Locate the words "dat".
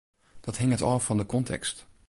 0.45-0.57